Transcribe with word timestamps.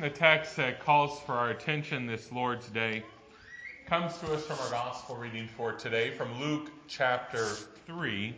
The 0.00 0.10
text 0.10 0.56
that 0.56 0.84
calls 0.84 1.20
for 1.20 1.34
our 1.34 1.50
attention 1.50 2.04
this 2.04 2.32
Lord's 2.32 2.66
Day 2.66 3.04
comes 3.86 4.18
to 4.18 4.34
us 4.34 4.44
from 4.44 4.58
our 4.58 4.70
gospel 4.70 5.14
reading 5.14 5.46
for 5.46 5.72
today 5.72 6.10
from 6.10 6.40
Luke 6.40 6.72
chapter 6.88 7.44
3, 7.86 8.34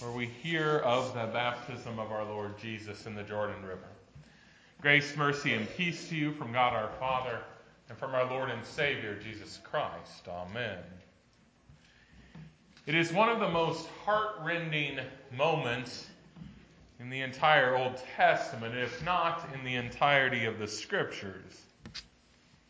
where 0.00 0.10
we 0.10 0.26
hear 0.26 0.78
of 0.78 1.14
the 1.14 1.26
baptism 1.32 2.00
of 2.00 2.10
our 2.10 2.24
Lord 2.24 2.58
Jesus 2.58 3.06
in 3.06 3.14
the 3.14 3.22
Jordan 3.22 3.62
River. 3.62 3.86
Grace, 4.80 5.16
mercy, 5.16 5.54
and 5.54 5.72
peace 5.76 6.08
to 6.08 6.16
you 6.16 6.32
from 6.32 6.50
God 6.52 6.72
our 6.72 6.90
Father 6.98 7.38
and 7.88 7.96
from 7.96 8.12
our 8.12 8.28
Lord 8.28 8.50
and 8.50 8.66
Savior 8.66 9.14
Jesus 9.14 9.60
Christ. 9.62 10.26
Amen. 10.28 10.78
It 12.86 12.96
is 12.96 13.12
one 13.12 13.28
of 13.28 13.38
the 13.38 13.48
most 13.48 13.86
heartrending 14.04 14.98
moments 15.38 16.09
in 17.00 17.08
the 17.08 17.22
entire 17.22 17.74
Old 17.76 17.96
Testament, 18.14 18.74
if 18.74 19.02
not 19.04 19.48
in 19.54 19.64
the 19.64 19.74
entirety 19.74 20.44
of 20.44 20.58
the 20.58 20.68
Scriptures. 20.68 21.62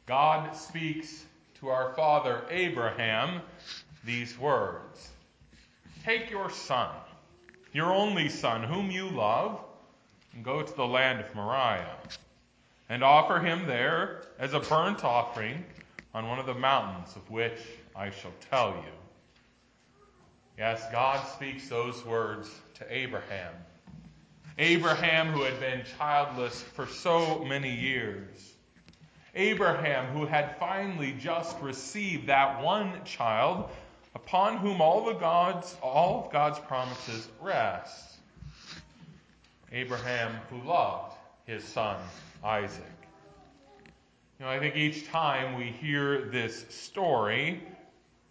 God 0.07 0.57
speaks 0.57 1.25
to 1.59 1.69
our 1.69 1.93
father 1.95 2.45
Abraham 2.49 3.43
these 4.05 4.39
words 4.39 5.09
Take 6.05 6.31
your 6.31 6.49
son, 6.49 6.91
your 7.73 7.93
only 7.93 8.29
son, 8.29 8.63
whom 8.63 8.91
you 8.91 9.09
love, 9.09 9.61
and 10.33 10.45
go 10.45 10.63
to 10.63 10.77
the 10.77 10.87
land 10.87 11.21
of 11.21 11.35
Moriah, 11.35 11.97
and 12.89 13.03
offer 13.03 13.41
him 13.41 13.67
there 13.67 14.23
as 14.39 14.55
a 14.55 14.61
burnt 14.61 15.05
offering 15.05 15.65
on 16.15 16.29
one 16.29 16.39
of 16.39 16.47
the 16.47 16.55
mountains 16.55 17.15
of 17.17 17.29
which 17.31 17.59
I 17.97 18.11
shall 18.11 18.33
tell 18.49 18.71
you. 18.71 18.93
Yes, 20.57 20.85
God 20.93 21.27
speaks 21.27 21.69
those 21.69 22.05
words 22.05 22.49
to 22.75 22.87
Abraham 22.89 23.55
Abraham, 24.61 25.29
who 25.29 25.43
had 25.43 25.59
been 25.59 25.81
childless 25.97 26.61
for 26.61 26.87
so 26.87 27.43
many 27.47 27.75
years. 27.75 28.53
Abraham, 29.35 30.15
who 30.15 30.27
had 30.27 30.59
finally 30.59 31.15
just 31.19 31.59
received 31.63 32.27
that 32.27 32.63
one 32.63 33.03
child 33.07 33.71
upon 34.15 34.59
whom 34.59 34.83
all 34.83 35.07
the 35.07 35.15
God's, 35.15 35.75
all 35.83 36.27
of 36.27 36.31
God's 36.31 36.59
promises 36.59 37.27
rest. 37.41 38.19
Abraham, 39.73 40.35
who 40.51 40.69
loved 40.69 41.17
his 41.47 41.65
son 41.65 41.97
Isaac. 42.45 42.85
You 44.39 44.45
know, 44.45 44.51
I 44.51 44.59
think 44.59 44.77
each 44.77 45.09
time 45.09 45.57
we 45.57 45.69
hear 45.69 46.27
this 46.27 46.67
story, 46.69 47.63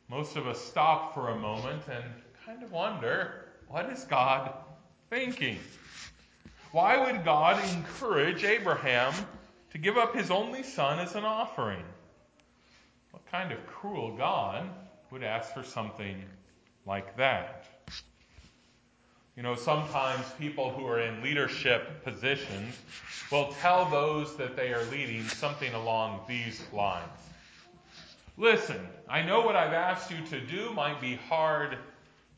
most 0.10 0.36
of 0.36 0.46
us 0.46 0.64
stop 0.64 1.16
for 1.16 1.30
a 1.30 1.36
moment 1.36 1.82
and 1.92 2.04
kind 2.46 2.62
of 2.62 2.72
wonder, 2.72 3.46
what 3.68 3.90
is 3.90 4.04
God 4.04 4.54
thinking? 5.10 5.58
Why 6.72 7.04
would 7.04 7.26
God 7.26 7.64
encourage 7.74 8.44
Abraham 8.44 9.14
to 9.72 9.78
give 9.80 9.98
up 9.98 10.16
his 10.16 10.30
only 10.30 10.62
son 10.62 11.00
as 11.00 11.16
an 11.16 11.26
offering? 11.26 11.84
What 13.12 13.26
kind 13.32 13.52
of 13.52 13.66
cruel 13.66 14.16
God 14.16 14.70
would 15.10 15.24
ask 15.24 15.52
for 15.52 15.64
something 15.64 16.24
like 16.86 17.18
that? 17.18 17.66
You 19.36 19.42
know, 19.42 19.56
sometimes 19.56 20.26
people 20.38 20.70
who 20.70 20.86
are 20.86 21.00
in 21.00 21.24
leadership 21.24 22.04
positions 22.04 22.76
will 23.32 23.52
tell 23.62 23.90
those 23.90 24.36
that 24.36 24.56
they 24.56 24.72
are 24.72 24.84
leading 24.92 25.24
something 25.24 25.74
along 25.74 26.20
these 26.28 26.62
lines. 26.72 27.08
Listen, 28.38 28.80
I 29.08 29.24
know 29.24 29.42
what 29.42 29.56
I've 29.56 29.74
asked 29.74 30.12
you 30.12 30.18
to 30.28 30.40
do 30.40 30.72
might 30.74 31.02
be 31.02 31.16
hard, 31.16 31.78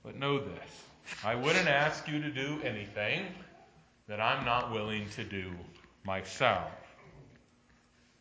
but 0.03 0.15
know 0.17 0.39
this. 0.39 0.83
I 1.23 1.35
wouldn't 1.35 1.67
ask 1.67 2.07
you 2.07 2.21
to 2.21 2.29
do 2.29 2.59
anything 2.63 3.25
that 4.07 4.19
I'm 4.19 4.45
not 4.45 4.71
willing 4.71 5.07
to 5.15 5.23
do 5.23 5.51
myself. 6.03 6.71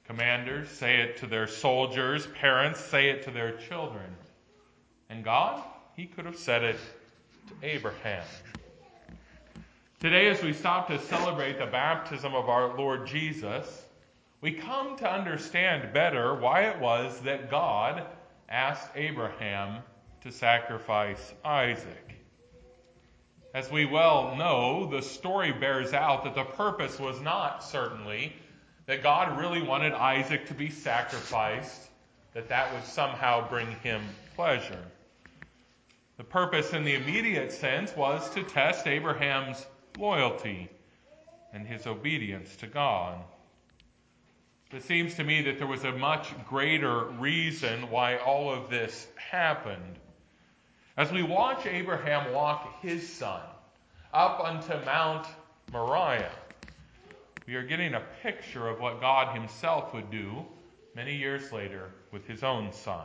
Commanders 0.04 0.68
say 0.68 1.00
it 1.00 1.18
to 1.18 1.26
their 1.26 1.46
soldiers, 1.46 2.26
parents 2.26 2.80
say 2.80 3.10
it 3.10 3.22
to 3.24 3.30
their 3.30 3.52
children. 3.52 4.10
And 5.08 5.24
God, 5.24 5.62
He 5.96 6.06
could 6.06 6.24
have 6.24 6.36
said 6.36 6.62
it 6.62 6.76
to 7.48 7.54
Abraham. 7.66 8.24
Today, 10.00 10.28
as 10.28 10.42
we 10.42 10.52
stop 10.52 10.88
to 10.88 10.98
celebrate 10.98 11.58
the 11.58 11.66
baptism 11.66 12.34
of 12.34 12.48
our 12.48 12.76
Lord 12.76 13.06
Jesus, 13.06 13.84
we 14.40 14.52
come 14.52 14.96
to 14.96 15.10
understand 15.10 15.92
better 15.92 16.34
why 16.34 16.62
it 16.62 16.80
was 16.80 17.20
that 17.20 17.50
God 17.50 18.06
asked 18.48 18.88
Abraham 18.96 19.82
to 20.22 20.32
sacrifice 20.32 21.34
Isaac. 21.44 22.19
As 23.52 23.70
we 23.70 23.84
well 23.84 24.36
know, 24.36 24.86
the 24.86 25.02
story 25.02 25.52
bears 25.52 25.92
out 25.92 26.22
that 26.24 26.36
the 26.36 26.44
purpose 26.44 27.00
was 27.00 27.20
not 27.20 27.64
certainly 27.64 28.32
that 28.86 29.02
God 29.02 29.38
really 29.38 29.62
wanted 29.62 29.92
Isaac 29.92 30.46
to 30.46 30.54
be 30.54 30.70
sacrificed, 30.70 31.88
that 32.32 32.48
that 32.48 32.72
would 32.72 32.84
somehow 32.84 33.48
bring 33.48 33.70
him 33.82 34.02
pleasure. 34.36 34.84
The 36.16 36.24
purpose 36.24 36.72
in 36.72 36.84
the 36.84 36.94
immediate 36.94 37.50
sense 37.50 37.96
was 37.96 38.28
to 38.34 38.42
test 38.44 38.86
Abraham's 38.86 39.66
loyalty 39.98 40.68
and 41.52 41.66
his 41.66 41.86
obedience 41.86 42.54
to 42.56 42.66
God. 42.68 43.18
It 44.72 44.84
seems 44.84 45.16
to 45.16 45.24
me 45.24 45.42
that 45.42 45.58
there 45.58 45.66
was 45.66 45.82
a 45.82 45.92
much 45.92 46.32
greater 46.46 47.06
reason 47.06 47.90
why 47.90 48.18
all 48.18 48.52
of 48.52 48.70
this 48.70 49.08
happened. 49.16 49.98
As 50.96 51.12
we 51.12 51.22
watch 51.22 51.66
Abraham 51.66 52.32
walk 52.32 52.82
his 52.82 53.08
son 53.08 53.40
up 54.12 54.40
unto 54.40 54.84
Mount 54.84 55.26
Moriah, 55.72 56.32
we 57.46 57.54
are 57.54 57.62
getting 57.62 57.94
a 57.94 58.02
picture 58.22 58.68
of 58.68 58.80
what 58.80 59.00
God 59.00 59.34
himself 59.34 59.94
would 59.94 60.10
do 60.10 60.44
many 60.94 61.16
years 61.16 61.52
later 61.52 61.90
with 62.12 62.26
his 62.26 62.42
own 62.42 62.72
son. 62.72 63.04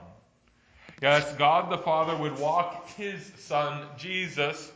Yes, 1.01 1.35
God 1.35 1.71
the 1.71 1.77
Father 1.77 2.15
would 2.15 2.37
walk 2.39 2.87
his 2.89 3.31
son 3.37 3.87
Jesus 3.97 4.71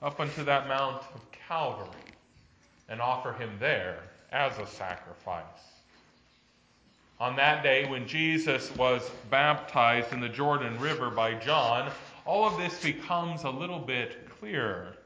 up 0.00 0.20
unto 0.20 0.44
that 0.44 0.68
Mount 0.68 1.02
of 1.14 1.20
Calvary 1.48 1.88
and 2.88 3.00
offer 3.00 3.32
him 3.32 3.50
there 3.58 3.98
as 4.30 4.58
a 4.58 4.66
sacrifice. 4.66 5.44
On 7.20 7.36
that 7.36 7.62
day, 7.62 7.88
when 7.88 8.06
Jesus 8.08 8.74
was 8.76 9.08
baptized 9.30 10.12
in 10.12 10.20
the 10.20 10.28
Jordan 10.28 10.78
River 10.80 11.10
by 11.10 11.34
John, 11.34 11.90
all 12.24 12.46
of 12.46 12.56
this 12.56 12.82
becomes 12.82 13.44
a 13.44 13.50
little 13.50 13.78
bit 13.78 14.28
clearer. 14.38 14.96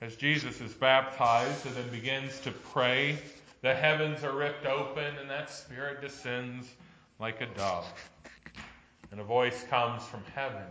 As 0.00 0.16
Jesus 0.16 0.60
is 0.60 0.74
baptized 0.74 1.64
and 1.66 1.74
then 1.76 1.88
begins 1.90 2.40
to 2.40 2.50
pray, 2.50 3.18
the 3.62 3.74
heavens 3.74 4.24
are 4.24 4.36
ripped 4.36 4.66
open 4.66 5.16
and 5.20 5.30
that 5.30 5.50
Spirit 5.50 6.00
descends 6.00 6.66
like 7.18 7.40
a 7.40 7.46
dove. 7.46 7.86
And 9.10 9.20
a 9.20 9.24
voice 9.24 9.64
comes 9.70 10.02
from 10.04 10.22
heaven. 10.34 10.66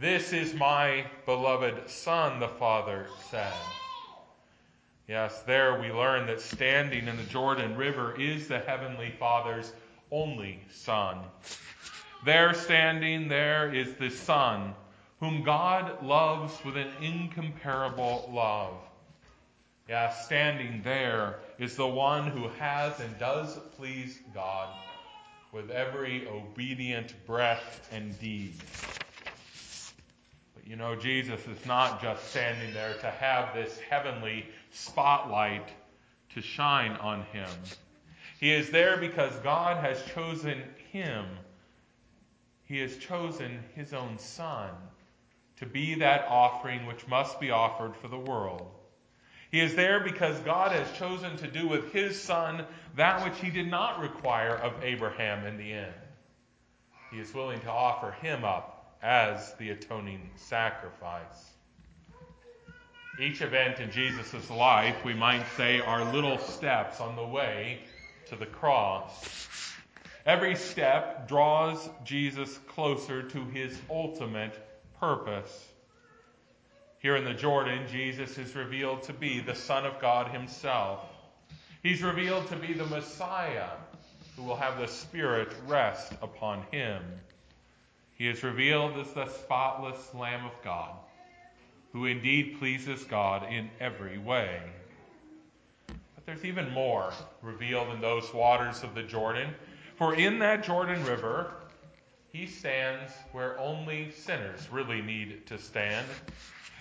This 0.00 0.32
is 0.32 0.54
my 0.54 1.04
beloved 1.26 1.88
Son, 1.88 2.40
the 2.40 2.48
Father 2.48 3.06
said. 3.30 3.52
Yes, 5.06 5.40
there 5.42 5.80
we 5.80 5.90
learn 5.90 6.26
that 6.26 6.40
standing 6.40 7.06
in 7.06 7.16
the 7.16 7.24
Jordan 7.24 7.76
River 7.76 8.18
is 8.20 8.48
the 8.48 8.60
Heavenly 8.60 9.12
Father's 9.18 9.72
only 10.10 10.60
Son. 10.72 11.18
There 12.22 12.52
standing 12.52 13.28
there 13.28 13.72
is 13.72 13.94
the 13.94 14.10
Son, 14.10 14.74
whom 15.20 15.42
God 15.42 16.04
loves 16.04 16.52
with 16.66 16.76
an 16.76 16.90
incomparable 17.00 18.30
love. 18.30 18.74
Yes, 19.88 20.26
standing 20.26 20.82
there 20.84 21.38
is 21.58 21.76
the 21.76 21.86
one 21.86 22.26
who 22.26 22.48
has 22.58 23.00
and 23.00 23.18
does 23.18 23.58
please 23.76 24.20
God 24.34 24.68
with 25.50 25.70
every 25.70 26.28
obedient 26.28 27.14
breath 27.26 27.88
and 27.90 28.18
deed. 28.20 28.54
But 30.54 30.66
you 30.66 30.76
know, 30.76 30.94
Jesus 30.94 31.40
is 31.46 31.64
not 31.64 32.02
just 32.02 32.28
standing 32.28 32.74
there 32.74 32.94
to 33.00 33.10
have 33.10 33.54
this 33.54 33.78
heavenly 33.78 34.46
spotlight 34.70 35.70
to 36.34 36.42
shine 36.42 36.92
on 36.92 37.22
him. 37.32 37.48
He 38.38 38.52
is 38.52 38.68
there 38.70 38.98
because 38.98 39.34
God 39.36 39.82
has 39.82 40.02
chosen 40.14 40.62
him 40.92 41.24
he 42.70 42.78
has 42.78 42.96
chosen 42.98 43.58
his 43.74 43.92
own 43.92 44.16
Son 44.16 44.70
to 45.56 45.66
be 45.66 45.96
that 45.96 46.24
offering 46.28 46.86
which 46.86 47.08
must 47.08 47.40
be 47.40 47.50
offered 47.50 47.96
for 47.96 48.06
the 48.06 48.16
world. 48.16 48.70
He 49.50 49.58
is 49.58 49.74
there 49.74 49.98
because 49.98 50.38
God 50.40 50.70
has 50.70 50.96
chosen 50.96 51.36
to 51.38 51.50
do 51.50 51.66
with 51.66 51.92
his 51.92 52.22
Son 52.22 52.64
that 52.94 53.24
which 53.24 53.36
he 53.40 53.50
did 53.50 53.68
not 53.68 53.98
require 53.98 54.54
of 54.54 54.84
Abraham 54.84 55.44
in 55.46 55.56
the 55.56 55.72
end. 55.72 55.92
He 57.10 57.18
is 57.18 57.34
willing 57.34 57.58
to 57.62 57.70
offer 57.72 58.12
him 58.22 58.44
up 58.44 58.96
as 59.02 59.52
the 59.54 59.70
atoning 59.70 60.30
sacrifice. 60.36 61.50
Each 63.18 63.42
event 63.42 63.80
in 63.80 63.90
Jesus' 63.90 64.48
life, 64.48 65.04
we 65.04 65.12
might 65.12 65.44
say, 65.56 65.80
are 65.80 66.04
little 66.12 66.38
steps 66.38 67.00
on 67.00 67.16
the 67.16 67.26
way 67.26 67.80
to 68.28 68.36
the 68.36 68.46
cross. 68.46 69.69
Every 70.26 70.54
step 70.54 71.28
draws 71.28 71.88
Jesus 72.04 72.58
closer 72.68 73.22
to 73.22 73.44
his 73.46 73.78
ultimate 73.88 74.58
purpose. 74.98 75.68
Here 76.98 77.16
in 77.16 77.24
the 77.24 77.32
Jordan, 77.32 77.86
Jesus 77.90 78.36
is 78.36 78.54
revealed 78.54 79.02
to 79.04 79.14
be 79.14 79.40
the 79.40 79.54
Son 79.54 79.86
of 79.86 79.98
God 80.00 80.30
himself. 80.30 81.00
He's 81.82 82.02
revealed 82.02 82.46
to 82.48 82.56
be 82.56 82.74
the 82.74 82.84
Messiah 82.84 83.70
who 84.36 84.42
will 84.42 84.56
have 84.56 84.78
the 84.78 84.86
Spirit 84.86 85.48
rest 85.66 86.12
upon 86.20 86.64
him. 86.70 87.02
He 88.16 88.28
is 88.28 88.42
revealed 88.42 88.98
as 88.98 89.10
the 89.14 89.28
spotless 89.28 90.12
Lamb 90.14 90.44
of 90.44 90.52
God, 90.62 90.94
who 91.92 92.04
indeed 92.04 92.58
pleases 92.58 93.02
God 93.04 93.50
in 93.50 93.70
every 93.80 94.18
way. 94.18 94.60
But 95.86 96.26
there's 96.26 96.44
even 96.44 96.70
more 96.70 97.14
revealed 97.40 97.88
in 97.94 98.02
those 98.02 98.32
waters 98.34 98.82
of 98.82 98.94
the 98.94 99.02
Jordan. 99.02 99.54
For 100.00 100.14
in 100.14 100.38
that 100.38 100.64
Jordan 100.64 101.04
River, 101.04 101.52
he 102.32 102.46
stands 102.46 103.12
where 103.32 103.60
only 103.60 104.10
sinners 104.12 104.66
really 104.72 105.02
need 105.02 105.46
to 105.48 105.58
stand. 105.58 106.06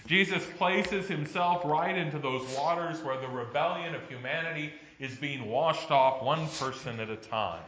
Jesus 0.08 0.42
places 0.58 1.10
himself 1.10 1.66
right 1.66 1.98
into 1.98 2.18
those 2.18 2.48
waters 2.56 3.02
where 3.02 3.20
the 3.20 3.28
rebellion 3.28 3.94
of 3.94 4.08
humanity 4.08 4.72
is 5.00 5.18
being 5.18 5.50
washed 5.50 5.92
off 5.92 6.24
one 6.24 6.48
person 6.48 6.98
at 7.02 7.10
a 7.10 7.18
time. 7.18 7.62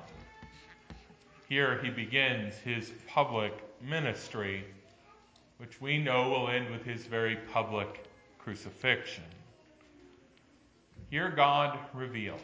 Here 1.49 1.81
he 1.83 1.89
begins 1.89 2.53
his 2.63 2.93
public 3.05 3.51
ministry, 3.81 4.63
which 5.57 5.81
we 5.81 5.97
know 5.97 6.29
will 6.29 6.47
end 6.47 6.71
with 6.71 6.85
his 6.85 7.05
very 7.05 7.35
public 7.51 8.05
crucifixion. 8.39 9.25
Here 11.09 11.29
God 11.29 11.77
reveals 11.93 12.39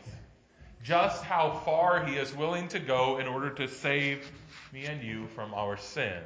just 0.87 1.21
how 1.23 1.51
far 1.65 2.05
he 2.05 2.15
is 2.15 2.33
willing 2.33 2.69
to 2.69 2.79
go 2.79 3.17
in 3.17 3.27
order 3.27 3.49
to 3.49 3.67
save 3.67 4.31
me 4.71 4.85
and 4.85 5.03
you 5.03 5.27
from 5.35 5.53
our 5.53 5.75
sins. 5.75 6.23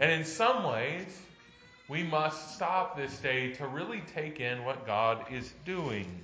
And 0.00 0.10
in 0.10 0.24
some 0.24 0.64
ways, 0.64 1.06
we 1.88 2.02
must 2.02 2.56
stop 2.56 2.96
this 2.96 3.16
day 3.18 3.52
to 3.52 3.68
really 3.68 4.02
take 4.14 4.40
in 4.40 4.64
what 4.64 4.84
God 4.84 5.26
is 5.30 5.52
doing. 5.64 6.22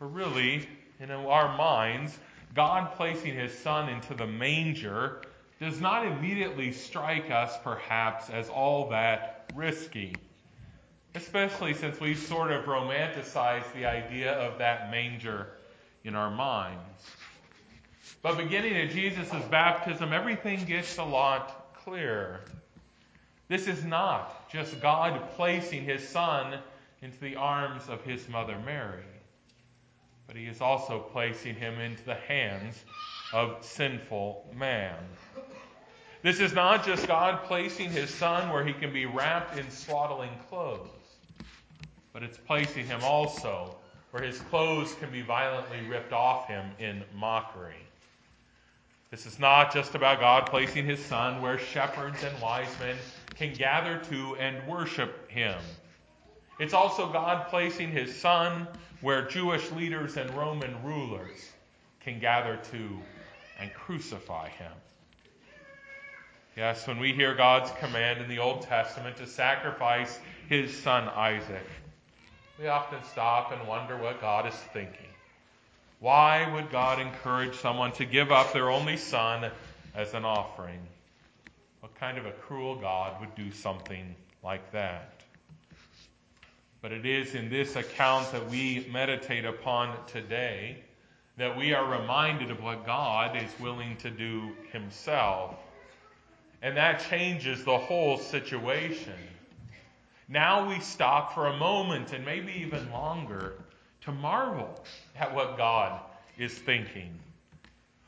For 0.00 0.08
really, 0.08 0.68
in 0.98 1.12
our 1.12 1.56
minds, 1.56 2.18
God 2.56 2.96
placing 2.96 3.36
his 3.36 3.56
son 3.56 3.88
into 3.88 4.14
the 4.14 4.26
manger 4.26 5.22
does 5.60 5.80
not 5.80 6.04
immediately 6.04 6.72
strike 6.72 7.30
us, 7.30 7.56
perhaps, 7.62 8.28
as 8.30 8.48
all 8.48 8.90
that 8.90 9.52
risky. 9.54 10.16
Especially 11.14 11.74
since 11.74 12.00
we've 12.00 12.18
sort 12.18 12.50
of 12.50 12.64
romanticized 12.64 13.72
the 13.74 13.84
idea 13.84 14.32
of 14.32 14.58
that 14.58 14.90
manger 14.90 15.48
in 16.04 16.14
our 16.14 16.30
minds. 16.30 17.06
But 18.22 18.38
beginning 18.38 18.76
at 18.76 18.90
Jesus' 18.90 19.30
baptism, 19.50 20.12
everything 20.12 20.64
gets 20.64 20.96
a 20.98 21.04
lot 21.04 21.74
clearer. 21.74 22.40
This 23.48 23.66
is 23.66 23.84
not 23.84 24.50
just 24.50 24.80
God 24.80 25.20
placing 25.36 25.84
his 25.84 26.06
son 26.06 26.58
into 27.02 27.18
the 27.18 27.36
arms 27.36 27.82
of 27.88 28.02
his 28.04 28.28
mother 28.28 28.56
Mary, 28.64 29.02
but 30.26 30.36
he 30.36 30.46
is 30.46 30.60
also 30.60 31.00
placing 31.00 31.56
him 31.56 31.78
into 31.80 32.04
the 32.04 32.14
hands 32.14 32.76
of 33.32 33.62
sinful 33.62 34.46
man. 34.56 34.96
This 36.22 36.38
is 36.38 36.52
not 36.52 36.86
just 36.86 37.08
God 37.08 37.42
placing 37.44 37.90
his 37.90 38.08
son 38.08 38.50
where 38.50 38.64
he 38.64 38.72
can 38.72 38.92
be 38.92 39.06
wrapped 39.06 39.58
in 39.58 39.68
swaddling 39.70 40.30
clothes, 40.48 40.88
but 42.12 42.22
it's 42.22 42.38
placing 42.38 42.86
him 42.86 43.00
also 43.02 43.74
where 44.10 44.22
his 44.22 44.38
clothes 44.40 44.94
can 45.00 45.10
be 45.10 45.22
violently 45.22 45.80
ripped 45.88 46.12
off 46.12 46.46
him 46.46 46.64
in 46.78 47.02
mockery. 47.14 47.86
This 49.10 49.26
is 49.26 49.38
not 49.38 49.72
just 49.72 49.94
about 49.94 50.20
God 50.20 50.46
placing 50.50 50.84
his 50.84 51.02
son 51.04 51.42
where 51.42 51.58
shepherds 51.58 52.22
and 52.22 52.40
wise 52.40 52.74
men 52.78 52.96
can 53.36 53.54
gather 53.54 53.98
to 54.10 54.36
and 54.36 54.66
worship 54.66 55.30
him. 55.30 55.58
It's 56.58 56.74
also 56.74 57.12
God 57.12 57.48
placing 57.48 57.90
his 57.90 58.14
son 58.14 58.68
where 59.00 59.26
Jewish 59.26 59.70
leaders 59.72 60.16
and 60.16 60.30
Roman 60.36 60.82
rulers 60.84 61.50
can 62.00 62.20
gather 62.20 62.58
to 62.70 62.98
and 63.58 63.72
crucify 63.74 64.48
him. 64.48 64.72
Yes, 66.56 66.86
when 66.86 66.98
we 66.98 67.12
hear 67.12 67.34
God's 67.34 67.70
command 67.78 68.20
in 68.20 68.28
the 68.28 68.38
Old 68.38 68.62
Testament 68.62 69.16
to 69.16 69.26
sacrifice 69.26 70.20
his 70.48 70.76
son 70.76 71.08
Isaac, 71.08 71.66
we 72.62 72.68
often 72.68 73.02
stop 73.10 73.50
and 73.50 73.66
wonder 73.66 73.96
what 73.96 74.20
God 74.20 74.46
is 74.46 74.54
thinking. 74.72 75.08
Why 75.98 76.48
would 76.54 76.70
God 76.70 77.00
encourage 77.00 77.56
someone 77.56 77.90
to 77.94 78.04
give 78.04 78.30
up 78.30 78.52
their 78.52 78.70
only 78.70 78.96
son 78.96 79.50
as 79.96 80.14
an 80.14 80.24
offering? 80.24 80.78
What 81.80 81.92
kind 81.96 82.18
of 82.18 82.26
a 82.26 82.30
cruel 82.30 82.76
God 82.76 83.18
would 83.18 83.34
do 83.34 83.50
something 83.50 84.14
like 84.44 84.70
that? 84.70 85.12
But 86.82 86.92
it 86.92 87.04
is 87.04 87.34
in 87.34 87.50
this 87.50 87.74
account 87.74 88.30
that 88.30 88.48
we 88.48 88.86
meditate 88.92 89.44
upon 89.44 89.96
today 90.06 90.76
that 91.38 91.56
we 91.56 91.74
are 91.74 92.00
reminded 92.00 92.52
of 92.52 92.62
what 92.62 92.86
God 92.86 93.36
is 93.36 93.50
willing 93.58 93.96
to 93.98 94.10
do 94.10 94.52
himself. 94.70 95.56
And 96.62 96.76
that 96.76 97.04
changes 97.10 97.64
the 97.64 97.78
whole 97.78 98.18
situation. 98.18 99.18
Now 100.28 100.68
we 100.68 100.80
stop 100.80 101.34
for 101.34 101.48
a 101.48 101.56
moment 101.56 102.12
and 102.12 102.24
maybe 102.24 102.52
even 102.52 102.90
longer 102.90 103.54
to 104.02 104.12
marvel 104.12 104.84
at 105.18 105.34
what 105.34 105.56
God 105.56 106.00
is 106.38 106.52
thinking. 106.52 107.18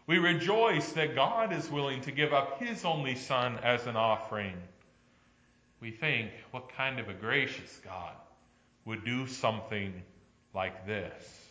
We 0.07 0.19
rejoice 0.19 0.93
that 0.93 1.15
God 1.15 1.53
is 1.53 1.71
willing 1.71 2.01
to 2.03 2.13
give 2.13 2.33
up 2.33 2.61
His 2.61 2.85
only 2.85 3.15
Son 3.15 3.59
as 3.63 3.87
an 3.87 3.97
offering. 3.97 4.55
We 5.81 5.91
think, 5.91 6.31
what 6.51 6.69
kind 6.69 6.99
of 6.99 7.09
a 7.09 7.15
gracious 7.15 7.81
God 7.85 8.13
would 8.85 9.05
do 9.05 9.27
something 9.27 9.93
like 10.55 10.87
this? 10.87 11.45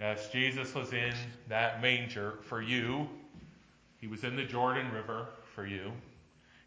Yes, 0.00 0.28
Jesus 0.32 0.74
was 0.74 0.92
in 0.92 1.14
that 1.48 1.80
manger 1.80 2.34
for 2.42 2.60
you. 2.60 3.08
He 3.98 4.06
was 4.06 4.24
in 4.24 4.36
the 4.36 4.44
Jordan 4.44 4.90
River 4.92 5.28
for 5.54 5.66
you. 5.66 5.92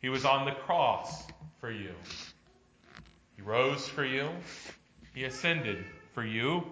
He 0.02 0.10
was 0.10 0.26
on 0.26 0.46
the 0.46 0.54
cross 0.54 1.24
for 1.60 1.72
you. 1.72 1.92
He 3.36 3.42
rose 3.42 3.88
for 3.88 4.06
you. 4.06 4.30
He 5.14 5.24
ascended 5.24 5.86
for 6.14 6.26
you. 6.26 6.64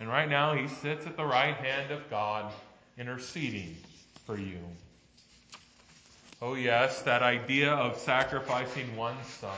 And 0.00 0.08
right 0.08 0.28
now, 0.28 0.54
he 0.54 0.68
sits 0.68 1.06
at 1.06 1.16
the 1.16 1.24
right 1.24 1.56
hand 1.56 1.90
of 1.90 2.08
God, 2.08 2.52
interceding 2.96 3.76
for 4.26 4.38
you. 4.38 4.58
Oh, 6.40 6.54
yes, 6.54 7.02
that 7.02 7.22
idea 7.22 7.72
of 7.72 7.98
sacrificing 7.98 8.96
one's 8.96 9.26
son, 9.26 9.50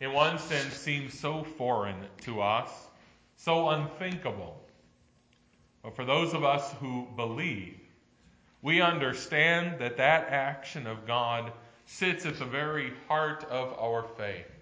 in 0.00 0.12
one 0.14 0.38
sense, 0.38 0.72
seems 0.72 1.18
so 1.18 1.44
foreign 1.44 1.96
to 2.22 2.40
us, 2.40 2.70
so 3.36 3.68
unthinkable. 3.68 4.58
But 5.82 5.96
for 5.96 6.06
those 6.06 6.32
of 6.32 6.42
us 6.42 6.72
who 6.80 7.06
believe, 7.16 7.78
we 8.62 8.80
understand 8.80 9.80
that 9.80 9.98
that 9.98 10.28
action 10.28 10.86
of 10.86 11.06
God 11.06 11.52
sits 11.84 12.24
at 12.24 12.38
the 12.38 12.44
very 12.46 12.92
heart 13.08 13.44
of 13.44 13.78
our 13.78 14.04
faith. 14.16 14.59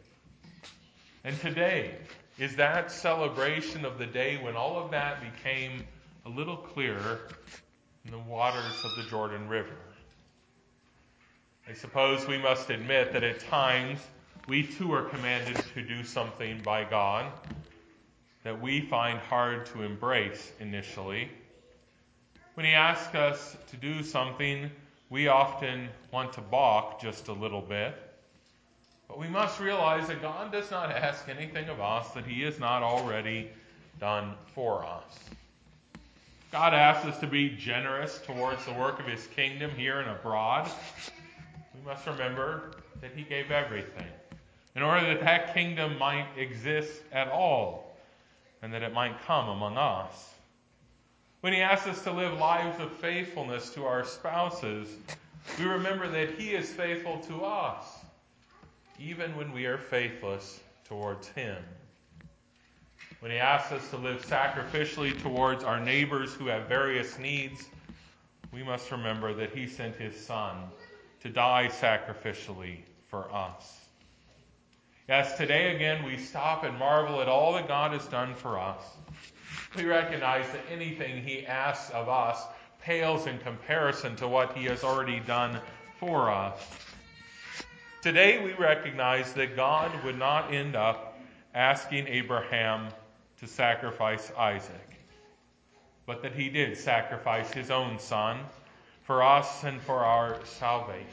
And 1.24 1.38
today, 1.40 1.94
is 2.38 2.56
that 2.56 2.92
celebration 2.92 3.84
of 3.84 3.98
the 3.98 4.06
day 4.06 4.36
when 4.36 4.56
all 4.56 4.78
of 4.78 4.92
that 4.92 5.20
became 5.20 5.84
a 6.24 6.28
little 6.28 6.56
clearer 6.56 7.20
in 8.04 8.12
the 8.12 8.18
waters 8.18 8.84
of 8.84 8.94
the 8.96 9.02
Jordan 9.10 9.48
River. 9.48 9.76
I 11.68 11.74
suppose 11.74 12.26
we 12.26 12.38
must 12.38 12.70
admit 12.70 13.12
that 13.12 13.24
at 13.24 13.40
times 13.40 13.98
we 14.46 14.62
too 14.62 14.92
are 14.92 15.02
commanded 15.02 15.56
to 15.74 15.82
do 15.82 16.04
something 16.04 16.62
by 16.62 16.84
God 16.84 17.30
that 18.44 18.62
we 18.62 18.80
find 18.80 19.18
hard 19.18 19.66
to 19.66 19.82
embrace 19.82 20.52
initially. 20.60 21.28
When 22.54 22.64
He 22.64 22.72
asks 22.72 23.14
us 23.14 23.56
to 23.70 23.76
do 23.76 24.02
something, 24.02 24.70
we 25.10 25.28
often 25.28 25.88
want 26.12 26.32
to 26.34 26.40
balk 26.40 27.00
just 27.02 27.28
a 27.28 27.32
little 27.32 27.60
bit. 27.60 27.94
But 29.08 29.18
we 29.18 29.28
must 29.28 29.58
realize 29.58 30.06
that 30.08 30.20
God 30.20 30.52
does 30.52 30.70
not 30.70 30.90
ask 30.90 31.28
anything 31.28 31.68
of 31.70 31.80
us 31.80 32.10
that 32.10 32.26
He 32.26 32.42
has 32.42 32.60
not 32.60 32.82
already 32.82 33.48
done 33.98 34.34
for 34.54 34.84
us. 34.84 35.18
God 36.52 36.74
asks 36.74 37.06
us 37.06 37.18
to 37.20 37.26
be 37.26 37.50
generous 37.50 38.20
towards 38.24 38.64
the 38.66 38.72
work 38.74 39.00
of 39.00 39.06
His 39.06 39.26
kingdom 39.28 39.70
here 39.70 40.00
and 40.00 40.10
abroad. 40.10 40.70
We 41.74 41.86
must 41.86 42.06
remember 42.06 42.72
that 43.00 43.12
He 43.16 43.22
gave 43.22 43.50
everything 43.50 44.06
in 44.76 44.82
order 44.82 45.06
that 45.06 45.20
that 45.20 45.54
kingdom 45.54 45.98
might 45.98 46.26
exist 46.36 47.00
at 47.10 47.28
all 47.28 47.96
and 48.62 48.72
that 48.74 48.82
it 48.82 48.92
might 48.92 49.20
come 49.22 49.48
among 49.48 49.78
us. 49.78 50.34
When 51.40 51.54
He 51.54 51.60
asks 51.60 51.86
us 51.86 52.02
to 52.04 52.12
live 52.12 52.38
lives 52.38 52.78
of 52.78 52.92
faithfulness 52.92 53.70
to 53.70 53.86
our 53.86 54.04
spouses, 54.04 54.88
we 55.58 55.64
remember 55.64 56.08
that 56.08 56.38
He 56.38 56.50
is 56.50 56.68
faithful 56.68 57.18
to 57.20 57.44
us 57.44 57.97
even 58.98 59.36
when 59.36 59.52
we 59.52 59.66
are 59.66 59.78
faithless 59.78 60.60
towards 60.84 61.28
Him. 61.28 61.56
When 63.20 63.30
He 63.30 63.38
asks 63.38 63.72
us 63.72 63.88
to 63.90 63.96
live 63.96 64.24
sacrificially 64.24 65.20
towards 65.22 65.64
our 65.64 65.80
neighbors 65.80 66.34
who 66.34 66.46
have 66.46 66.68
various 66.68 67.18
needs, 67.18 67.64
we 68.52 68.62
must 68.62 68.90
remember 68.90 69.34
that 69.34 69.54
He 69.54 69.66
sent 69.66 69.96
His 69.96 70.18
Son 70.18 70.56
to 71.22 71.28
die 71.28 71.68
sacrificially 71.68 72.78
for 73.08 73.32
us. 73.32 73.80
Yes, 75.08 75.36
today 75.38 75.74
again 75.74 76.04
we 76.04 76.18
stop 76.18 76.64
and 76.64 76.78
marvel 76.78 77.20
at 77.20 77.28
all 77.28 77.54
that 77.54 77.66
God 77.66 77.92
has 77.92 78.06
done 78.06 78.34
for 78.34 78.58
us. 78.58 78.82
We 79.76 79.84
recognize 79.84 80.46
that 80.52 80.64
anything 80.70 81.22
He 81.22 81.46
asks 81.46 81.90
of 81.90 82.08
us 82.08 82.42
pales 82.80 83.26
in 83.26 83.38
comparison 83.38 84.16
to 84.16 84.28
what 84.28 84.56
He 84.56 84.66
has 84.66 84.84
already 84.84 85.20
done 85.20 85.58
for 85.98 86.30
us. 86.30 86.60
Today 88.00 88.40
we 88.40 88.52
recognize 88.52 89.32
that 89.32 89.56
God 89.56 89.90
would 90.04 90.16
not 90.16 90.54
end 90.54 90.76
up 90.76 91.18
asking 91.52 92.06
Abraham 92.06 92.90
to 93.40 93.46
sacrifice 93.48 94.30
Isaac, 94.38 95.00
but 96.06 96.22
that 96.22 96.32
He 96.32 96.48
did 96.48 96.78
sacrifice 96.78 97.52
His 97.52 97.72
own 97.72 97.98
son 97.98 98.38
for 99.02 99.24
us 99.24 99.64
and 99.64 99.80
for 99.80 100.04
our 100.04 100.38
salvation. 100.44 101.08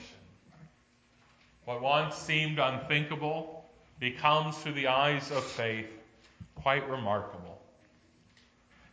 What 1.66 1.82
once 1.82 2.16
seemed 2.16 2.60
unthinkable 2.60 3.66
becomes, 4.00 4.56
through 4.58 4.74
the 4.74 4.88
eyes 4.88 5.32
of 5.32 5.44
faith, 5.44 5.90
quite 6.54 6.88
remarkable. 6.88 7.60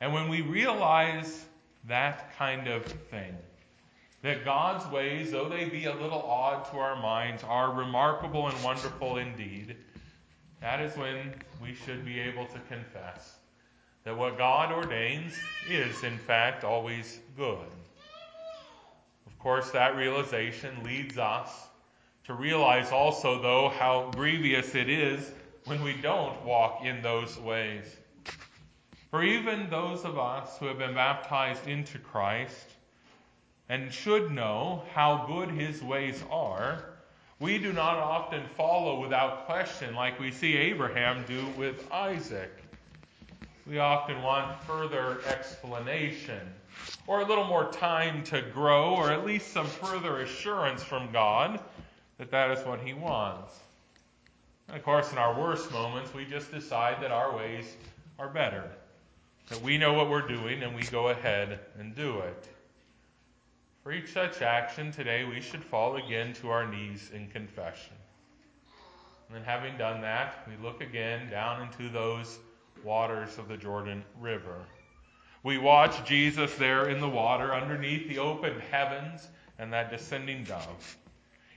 And 0.01 0.15
when 0.15 0.31
we 0.31 0.41
realize 0.41 1.45
that 1.89 2.35
kind 2.39 2.69
of 2.69 2.87
thing, 2.87 3.37
that 4.23 4.45
God's 4.45 4.91
ways, 4.93 5.33
though 5.33 5.49
they 5.49 5.65
be 5.65 5.87
a 5.87 5.95
little 5.95 6.23
odd 6.23 6.65
to 6.71 6.79
our 6.79 7.01
minds, 7.01 7.43
are 7.45 7.73
remarkable 7.73 8.49
and 8.49 8.65
wonderful 8.65 9.19
indeed, 9.19 9.77
that 10.61 10.81
is 10.81 10.97
when 10.97 11.35
we 11.61 11.75
should 11.75 12.05
be 12.05 12.21
able 12.21 12.47
to 12.47 12.59
confess 12.69 13.35
that 14.05 14.17
what 14.17 14.39
God 14.39 14.73
ordains 14.73 15.35
is, 15.69 16.03
in 16.05 16.19
fact, 16.19 16.65
always 16.65 17.21
good. 17.37 17.67
Of 19.27 19.39
course, 19.39 19.71
that 19.73 19.97
realization 19.97 20.83
leads 20.85 21.19
us 21.19 21.51
to 22.25 22.35
realize 22.35 22.93
also, 22.93 23.43
though, 23.43 23.69
how 23.69 24.11
grievous 24.15 24.75
it 24.75 24.89
is 24.89 25.33
when 25.65 25.83
we 25.83 25.95
don't 25.95 26.45
walk 26.45 26.85
in 26.85 27.03
those 27.03 27.39
ways. 27.39 27.85
For 29.11 29.23
even 29.23 29.69
those 29.69 30.05
of 30.05 30.19
us 30.19 30.59
who 30.59 30.67
have 30.67 30.79
been 30.79 30.95
baptized 30.95 31.67
into 31.67 31.99
Christ 31.99 32.72
and 33.69 33.93
should 33.93 34.31
know 34.31 34.83
how 34.93 35.25
good 35.27 35.51
his 35.51 35.83
ways 35.83 36.23
are, 36.31 36.85
we 37.39 37.59
do 37.59 37.73
not 37.73 37.97
often 37.97 38.45
follow 38.57 39.01
without 39.01 39.47
question 39.47 39.95
like 39.95 40.21
we 40.21 40.31
see 40.31 40.57
Abraham 40.57 41.25
do 41.27 41.45
with 41.59 41.91
Isaac. 41.91 42.53
We 43.67 43.79
often 43.79 44.23
want 44.23 44.63
further 44.63 45.21
explanation 45.27 46.41
or 47.07 47.21
a 47.21 47.27
little 47.27 47.45
more 47.45 47.71
time 47.73 48.23
to 48.25 48.43
grow 48.43 48.95
or 48.95 49.11
at 49.11 49.27
least 49.27 49.53
some 49.53 49.67
further 49.67 50.19
assurance 50.19 50.83
from 50.83 51.11
God 51.13 51.61
that 52.19 52.31
that 52.31 52.51
is 52.57 52.65
what 52.65 52.81
he 52.81 52.93
wants. 52.93 53.59
And 54.69 54.77
of 54.77 54.85
course, 54.85 55.13
in 55.13 55.19
our 55.19 55.39
worst 55.39 55.71
moments, 55.73 56.15
we 56.15 56.25
just 56.25 56.51
decide 56.51 57.03
that 57.03 57.11
our 57.11 57.37
ways 57.37 57.77
are 58.19 58.29
better, 58.29 58.71
that 59.49 59.61
we 59.63 59.79
know 59.79 59.95
what 59.95 60.09
we're 60.09 60.27
doing 60.27 60.63
and 60.63 60.75
we 60.75 60.83
go 60.83 61.09
ahead 61.09 61.59
and 61.79 61.95
do 61.95 62.19
it. 62.21 62.49
For 63.83 63.93
each 63.93 64.13
such 64.13 64.43
action 64.43 64.93
today, 64.93 65.25
we 65.25 65.41
should 65.41 65.65
fall 65.65 65.97
again 65.97 66.33
to 66.35 66.51
our 66.51 66.67
knees 66.67 67.11
in 67.13 67.29
confession. 67.29 67.95
And 69.29 69.37
then, 69.37 69.45
having 69.45 69.77
done 69.77 70.01
that, 70.03 70.47
we 70.49 70.63
look 70.63 70.81
again 70.81 71.31
down 71.31 71.63
into 71.63 71.89
those 71.89 72.39
waters 72.85 73.39
of 73.39 73.49
the 73.49 73.57
Jordan 73.57 74.05
River. 74.21 74.65
We 75.43 75.59
watch 75.59 76.05
Jesus 76.07 76.55
there 76.57 76.89
in 76.89 77.01
the 77.01 77.09
water 77.09 77.55
underneath 77.55 78.09
the 78.09 78.19
open 78.19 78.61
heavens 78.71 79.29
and 79.59 79.73
that 79.73 79.91
descending 79.91 80.45
dove 80.45 80.97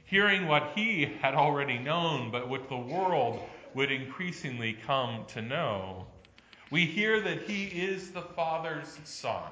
hearing 0.06 0.48
what 0.48 0.72
he 0.76 1.06
had 1.22 1.34
already 1.34 1.78
known, 1.78 2.32
but 2.32 2.48
what 2.48 2.70
the 2.70 2.78
world 2.78 3.42
would 3.74 3.92
increasingly 3.92 4.74
come 4.74 5.26
to 5.28 5.42
know. 5.42 6.06
We 6.72 6.86
hear 6.86 7.20
that 7.22 7.44
he 7.44 7.66
is 7.66 8.12
the 8.12 8.22
Father's 8.22 8.98
Son, 9.04 9.52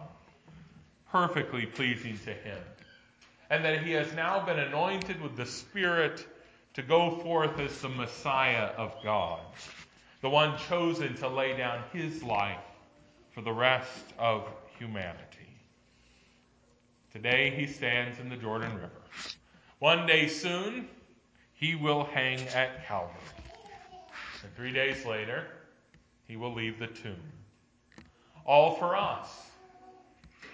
perfectly 1.13 1.67
pleasing 1.67 2.17
to 2.25 2.33
him, 2.33 2.57
and 3.51 3.63
that 3.63 3.83
he 3.83 3.91
has 3.91 4.11
now 4.13 4.43
been 4.43 4.57
anointed 4.57 5.21
with 5.21 5.37
the 5.37 5.45
Spirit 5.45 6.25
to 6.73 6.81
go 6.81 7.11
forth 7.19 7.59
as 7.59 7.79
the 7.79 7.87
Messiah 7.87 8.71
of 8.77 8.95
God, 9.03 9.39
the 10.21 10.29
one 10.29 10.57
chosen 10.67 11.15
to 11.17 11.27
lay 11.29 11.55
down 11.55 11.83
his 11.93 12.23
life 12.23 12.57
for 13.29 13.41
the 13.41 13.51
rest 13.53 14.05
of 14.17 14.47
humanity. 14.79 15.19
Today 17.11 17.53
he 17.55 17.67
stands 17.67 18.19
in 18.19 18.27
the 18.27 18.35
Jordan 18.35 18.73
River 18.73 18.89
one 19.77 20.07
day 20.07 20.29
soon, 20.29 20.87
he 21.53 21.75
will 21.75 22.05
hang 22.05 22.39
at 22.55 22.87
Calvary. 22.87 23.19
And 24.41 24.55
three 24.55 24.71
days 24.71 25.05
later, 25.05 25.45
he 26.25 26.37
will 26.37 26.53
leave 26.53 26.79
the 26.79 26.87
tomb. 26.87 27.21
All 28.45 28.75
for 28.75 28.95
us, 28.95 29.27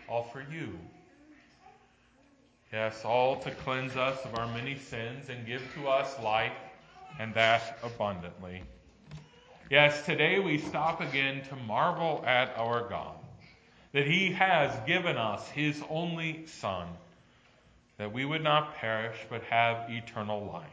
all 0.09 0.23
for 0.23 0.43
you. 0.51 0.77
Yes, 2.73 3.03
all 3.03 3.37
to 3.41 3.51
cleanse 3.51 3.95
us 3.95 4.23
of 4.25 4.37
our 4.37 4.47
many 4.47 4.77
sins 4.77 5.29
and 5.29 5.45
give 5.45 5.61
to 5.75 5.87
us 5.87 6.19
life, 6.21 6.53
and 7.19 7.33
that 7.33 7.79
abundantly. 7.83 8.63
Yes, 9.69 10.05
today 10.05 10.39
we 10.39 10.57
stop 10.57 11.01
again 11.01 11.43
to 11.49 11.55
marvel 11.55 12.23
at 12.25 12.55
our 12.57 12.87
God, 12.87 13.15
that 13.91 14.07
He 14.07 14.31
has 14.31 14.71
given 14.87 15.17
us 15.17 15.47
His 15.49 15.81
only 15.89 16.45
Son 16.47 16.87
that 17.99 18.13
we 18.13 18.23
would 18.23 18.43
not 18.43 18.75
perish 18.75 19.17
but 19.29 19.43
have 19.43 19.89
eternal 19.89 20.49
life. 20.51 20.63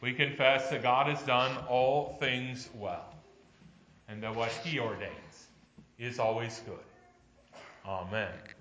We 0.00 0.12
confess 0.12 0.70
that 0.70 0.82
God 0.82 1.08
has 1.08 1.20
done 1.26 1.56
all 1.68 2.16
things 2.20 2.68
well, 2.74 3.14
and 4.06 4.22
that 4.22 4.34
what 4.34 4.50
He 4.50 4.78
ordains 4.78 5.46
is 5.98 6.20
always 6.20 6.62
good. 6.64 6.87
Amen. 7.88 8.57